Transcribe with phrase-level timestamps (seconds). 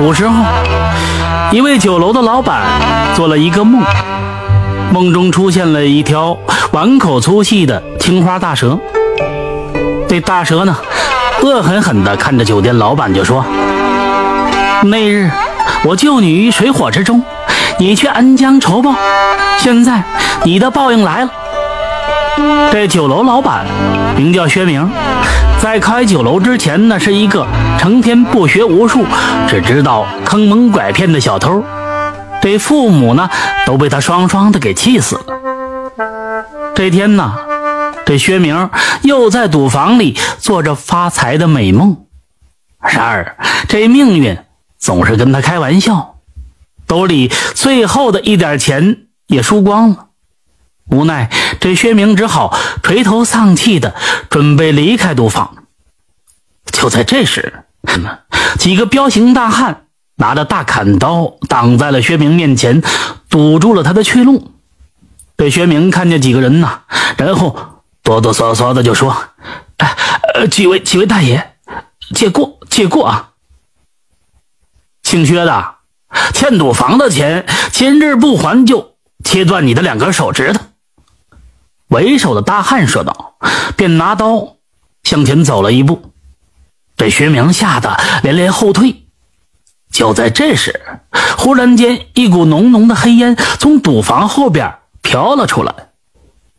[0.00, 0.42] 古时候，
[1.52, 2.62] 一位酒楼的老板
[3.14, 3.84] 做了一个梦，
[4.90, 6.34] 梦中出现了一条
[6.72, 8.78] 碗口粗细的青花大蛇。
[10.08, 10.74] 这大蛇呢，
[11.42, 13.44] 恶狠狠地看着酒店老板就说
[14.84, 15.30] ：“那日
[15.84, 17.22] 我救你于水火之中，
[17.78, 18.94] 你却恩将仇报，
[19.58, 20.02] 现在
[20.44, 21.30] 你的报应来了。”
[22.72, 23.66] 这酒楼老板
[24.16, 24.90] 名叫薛明。
[25.60, 27.46] 在开酒楼之前呢，是一个
[27.78, 29.04] 成天不学无术，
[29.46, 31.62] 只知道坑蒙拐骗的小偷。
[32.40, 33.28] 这父母呢，
[33.66, 36.72] 都被他双双的给气死了。
[36.74, 37.34] 这天呢，
[38.06, 38.70] 这薛明
[39.02, 42.06] 又在赌房里做着发财的美梦。
[42.80, 43.36] 然而，
[43.68, 44.38] 这命运
[44.78, 46.14] 总是跟他开玩笑，
[46.86, 50.06] 兜里最后的一点钱也输光了。
[50.90, 51.30] 无奈，
[51.60, 53.94] 这薛明只好垂头丧气的
[54.28, 55.56] 准备离开赌坊。
[56.66, 57.64] 就在这时，
[58.58, 62.82] 几个彪形大汉拿着大砍刀挡在了薛明面前，
[63.28, 64.52] 堵住了他的去路。
[65.36, 66.80] 这薛明看见几个人呢，
[67.16, 67.56] 然后
[68.02, 69.16] 哆哆嗦嗦的就说
[69.78, 71.54] ：“呃，几位几位大爷，
[72.14, 73.30] 借过借过啊！
[75.02, 75.74] 姓薛的，
[76.34, 80.60] 欠赌房的钱，今日不还就切断你的两根手指头。”
[81.90, 83.34] 为首的大汉说道，
[83.76, 84.56] 便拿刀
[85.02, 86.12] 向前走了一步。
[86.96, 89.06] 这薛明吓得连连后退。
[89.90, 90.80] 就在这时，
[91.36, 95.74] 忽然间，一股浓浓的黑烟从赌房后边飘了出来。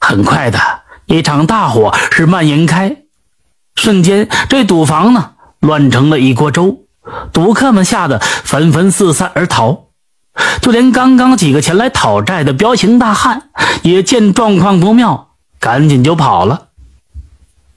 [0.00, 0.58] 很快的
[1.06, 2.96] 一场大火是蔓延开，
[3.76, 6.80] 瞬间，这赌房呢乱成了一锅粥，
[7.32, 9.86] 赌客们吓得纷纷四散而逃。
[10.60, 13.50] 就连刚刚几个前来讨债的彪形大汉
[13.82, 16.68] 也见状况不妙，赶紧就跑了。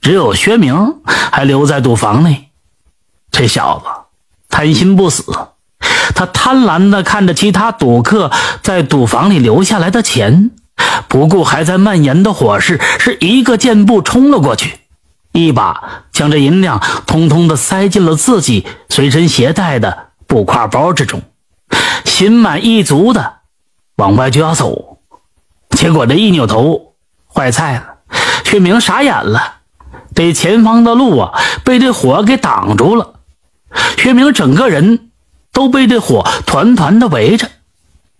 [0.00, 2.48] 只有薛明还留在赌房内。
[3.30, 3.86] 这小子
[4.48, 5.24] 贪心不死，
[6.14, 8.30] 他贪婪地看着其他赌客
[8.62, 10.52] 在赌房里留下来的钱，
[11.08, 14.78] 不顾还在蔓延的火势，是一个箭步冲了过去，
[15.32, 21.20] 一把将这银两通通的塞进了自己随身携带的布挎包之中。
[22.04, 23.40] 心满意足的
[23.96, 24.98] 往外就要走，
[25.70, 26.94] 结果这一扭头，
[27.32, 27.96] 坏菜了，
[28.44, 29.56] 薛明傻眼了，
[30.14, 33.20] 这前方的路啊被这火给挡住了，
[33.98, 35.10] 薛明整个人
[35.52, 37.50] 都被这火团团的围着，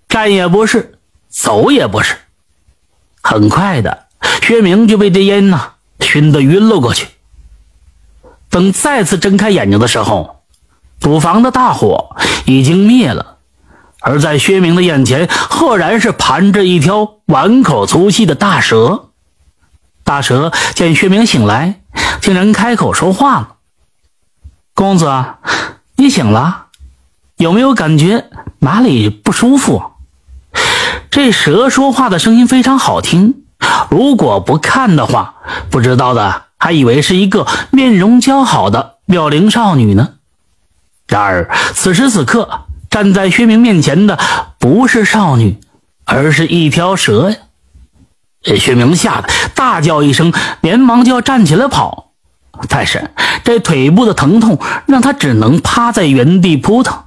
[0.08, 2.16] 站也不是，走也不是，
[3.22, 4.06] 很快的，
[4.42, 7.08] 薛明就被这烟呐熏得晕了过去。
[8.48, 10.42] 等再次睁开眼睛的时候，
[11.00, 13.35] 赌房的大火已经灭了。
[14.06, 19.06] 而在薛明的眼前，赫然是盘着一条碗口粗细的大蛇。
[20.04, 21.80] 大蛇见薛明醒来，
[22.20, 23.56] 竟然开口说话了
[24.74, 25.12] ：“公子，
[25.96, 26.66] 你醒了，
[27.38, 28.30] 有没有感觉
[28.60, 29.82] 哪里不舒服？”
[31.10, 33.42] 这蛇说话的声音非常好听，
[33.90, 35.34] 如果不看的话，
[35.68, 40.10] 不知道的还以为是一个面容姣好的妙龄少女呢。
[41.08, 42.65] 然而此时此刻。
[42.96, 44.18] 站在薛明面前的
[44.58, 45.60] 不是少女，
[46.06, 47.36] 而是一条蛇呀！
[48.56, 52.12] 薛明吓得大叫一声，连忙就要站起来跑，
[52.70, 53.10] 但是
[53.44, 57.02] 这腿部的疼痛让他只能趴在原地扑腾。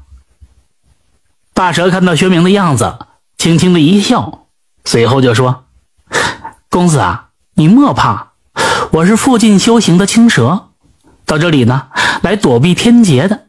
[1.56, 3.00] 大蛇看到薛明的样子，
[3.40, 4.46] 轻轻的一笑，
[4.86, 5.64] 随后就说
[6.70, 8.34] ：“公子啊，你莫怕，
[8.92, 10.68] 我是附近修行的青蛇，
[11.26, 11.88] 到这里呢
[12.22, 13.46] 来躲避天劫的。”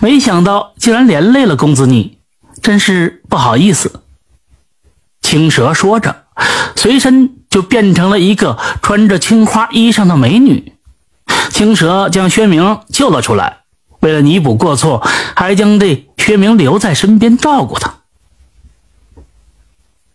[0.00, 2.18] 没想到竟然连累了公子你，
[2.62, 4.02] 真是不好意思。
[5.20, 6.24] 青蛇说着，
[6.74, 10.72] 随身就变成了一个穿着青花衣裳的美女。
[11.50, 13.58] 青蛇将薛明救了出来，
[14.00, 15.06] 为了弥补过错，
[15.36, 17.96] 还将这薛明留在身边照顾他。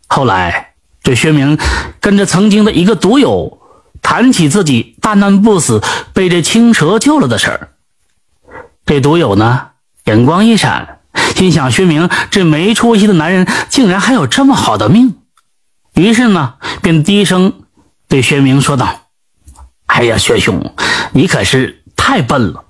[0.08, 0.74] 后来，
[1.04, 1.60] 这薛明
[2.00, 3.60] 跟着曾经的一个赌友
[4.02, 5.80] 谈起自己大难不死，
[6.14, 7.70] 被这青蛇救了的事儿。
[8.88, 9.68] 这赌友呢？
[10.06, 11.00] 眼光一闪，
[11.36, 15.16] 心想：薛明这没出息的男人，竟然还有这么好的命。
[15.96, 17.54] 于是呢，便低声
[18.08, 19.02] 对薛明说道
[19.88, 20.74] ：“哎呀，薛兄，
[21.12, 22.66] 你可是太笨了。”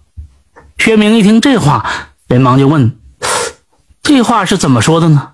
[0.80, 1.86] 薛明一听这话，
[2.28, 2.96] 连忙就问
[4.02, 5.32] ：“这话是怎么说的呢？”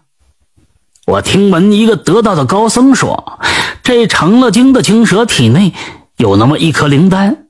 [1.05, 3.39] 我听闻一个得道的高僧说，
[3.83, 5.73] 这成了精的青蛇体内
[6.17, 7.45] 有那么一颗灵丹，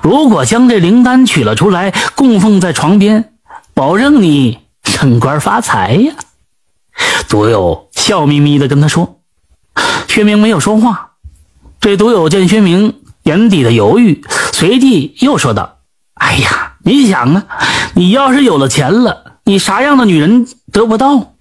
[0.00, 3.33] 如果将这灵丹取了出来，供奉在床边。
[3.74, 6.14] 保证你升官发财呀！
[7.28, 9.18] 独友笑眯眯的跟他说
[10.06, 11.14] ：“薛明没有说话。”
[11.80, 15.78] 这独友见薛明眼底的犹豫，随即又说道
[16.14, 17.46] ：“哎呀，你想啊，
[17.94, 21.34] 你要是有了钱了，你啥样的女人得不到？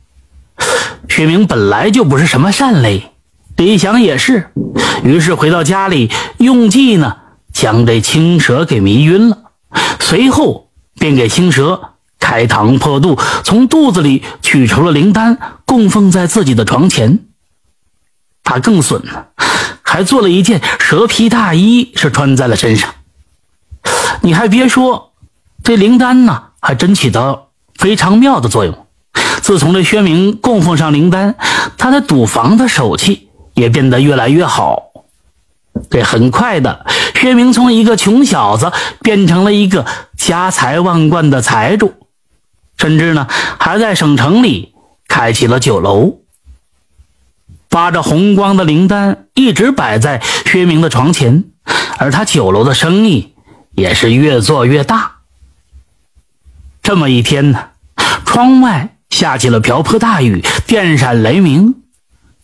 [1.07, 3.11] 薛明本来就不是什么善类，
[3.57, 4.49] 李想也是，
[5.03, 6.09] 于是回到家里，
[6.39, 7.17] 用计呢
[7.53, 9.37] 将这青蛇给迷晕了，
[9.99, 11.92] 随后便给青蛇
[12.23, 17.19] 开膛破肚，从肚子里取出了灵丹，供奉在自己的床前。
[18.45, 19.27] 他更损了，
[19.81, 22.95] 还做了一件蛇皮大衣，是穿在了身上。
[24.21, 25.11] 你还别说，
[25.65, 28.87] 这灵丹呢，还真起到非常妙的作用。
[29.41, 31.35] 自从这薛明供奉上灵丹，
[31.77, 34.91] 他的赌房的手气也变得越来越好。
[35.89, 36.85] 这很快的，
[37.15, 38.71] 薛明从一个穷小子
[39.01, 39.85] 变成了一个
[40.17, 41.93] 家财万贯的财主，
[42.83, 43.27] 甚至呢，
[43.57, 44.73] 还在省城里
[45.07, 46.19] 开起了酒楼。
[47.69, 51.45] 发着红光的灵丹一直摆在薛明的床前，
[51.97, 53.35] 而他酒楼的生意
[53.71, 55.19] 也是越做越大。
[56.81, 57.69] 这么一天呢，
[58.25, 58.89] 窗外。
[59.09, 61.83] 下起了瓢泼大雨，电闪雷鸣，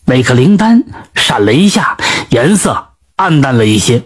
[0.04, 0.84] 那颗灵丹
[1.16, 1.98] 闪了一下，
[2.28, 4.04] 颜色暗淡了一些。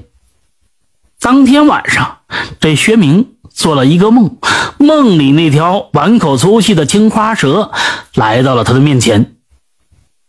[1.21, 2.21] 当天晚上，
[2.59, 4.37] 这薛明做了一个梦，
[4.79, 7.71] 梦里那条碗口粗细的青花蛇
[8.15, 9.37] 来到了他的面前。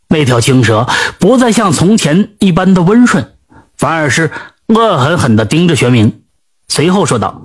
[0.07, 0.87] 那条青蛇
[1.19, 3.33] 不再像从前一般的温顺，
[3.75, 4.31] 反而是
[4.67, 6.21] 恶狠狠地盯着玄明，
[6.69, 7.41] 随后说道：“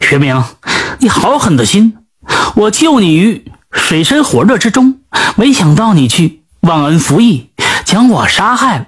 [0.00, 0.42] 玄明，
[0.98, 1.96] 你好狠的心，
[2.56, 5.00] 我救你于……”水深火热之中，
[5.34, 7.48] 没想到你去忘恩负义，
[7.86, 8.86] 将我杀害了。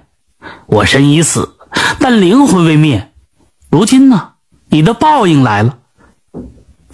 [0.67, 1.57] 我身已死，
[1.99, 3.11] 但灵魂未灭。
[3.71, 4.33] 如今呢，
[4.69, 5.79] 你的报应来了。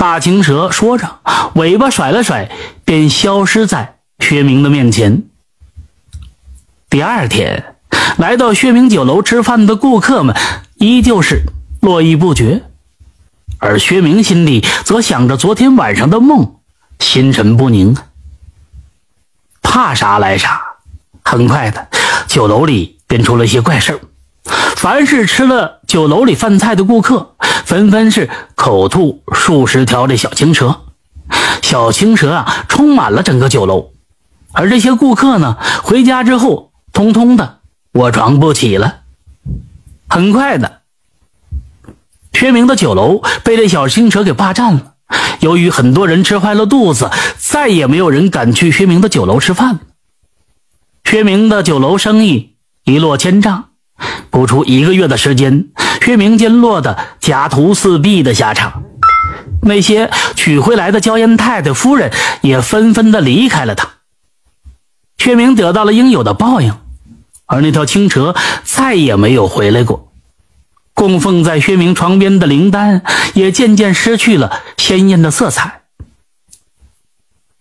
[0.01, 1.21] 大青蛇说着，
[1.57, 2.51] 尾巴甩了甩，
[2.87, 5.25] 便消失在薛明的面前。
[6.89, 7.75] 第二天，
[8.17, 10.35] 来到薛明酒楼吃饭的顾客们
[10.77, 11.43] 依旧是
[11.83, 12.63] 络绎不绝，
[13.59, 16.55] 而薛明心里则想着昨天晚上的梦。
[16.99, 17.95] 心神不宁，
[19.61, 20.63] 怕啥来啥。
[21.23, 21.89] 很快的，
[22.27, 24.01] 酒楼里便出了些怪事
[24.77, 27.37] 凡是吃了酒楼里饭菜的顾客，
[27.71, 30.81] 纷纷是口吐数十条这小青蛇。
[31.63, 33.93] 小青蛇啊，充满了整个酒楼。
[34.51, 37.61] 而这些顾客呢，回家之后，通通的
[37.93, 39.03] 卧床不起了。
[40.09, 40.81] 很快的，
[42.33, 44.95] 薛明的酒楼被这小青蛇给霸占了。
[45.39, 47.09] 由于很多人吃坏了肚子，
[47.39, 49.79] 再也没有人敢去薛明的酒楼吃饭。
[51.05, 53.67] 薛明的酒楼生意一落千丈，
[54.29, 55.69] 不出一个月的时间，
[56.01, 58.83] 薛明便落得家徒四壁的下场。
[59.63, 62.11] 那些娶回来的娇艳太太夫人
[62.41, 63.91] 也纷纷的离开了他。
[65.19, 66.75] 薛明得到了应有的报应，
[67.45, 70.11] 而那条青蛇再也没有回来过。
[70.95, 73.03] 供奉在薛明床边的灵丹
[73.35, 75.83] 也渐渐失去了鲜艳的色彩。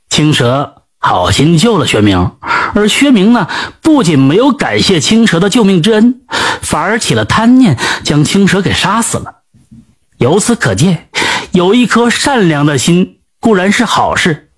[0.09, 2.33] 青蛇好心救了薛明，
[2.75, 3.47] 而薛明呢，
[3.81, 6.21] 不仅没有感谢青蛇的救命之恩，
[6.61, 9.35] 反而起了贪念，将青蛇给杀死了。
[10.17, 11.09] 由此可见，
[11.51, 14.49] 有一颗善良的心固然是好事，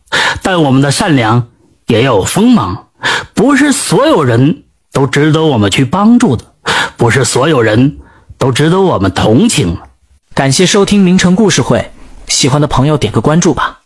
[0.41, 1.47] 但我们的善良
[1.87, 2.87] 也要有锋芒，
[3.33, 6.45] 不是所有人都值得我们去帮助的，
[6.97, 7.99] 不是所有人。
[8.41, 9.77] 都值得我们同情。
[10.33, 11.91] 感谢收听名城故事会，
[12.25, 13.80] 喜欢的朋友点个关注吧。